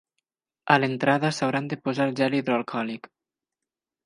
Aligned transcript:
A 0.75 0.77
l'entrada 0.79 1.31
s'hauran 1.39 1.67
de 1.75 1.79
posar 1.83 2.09
gel 2.21 2.37
hidroalcohòlic. 2.39 3.13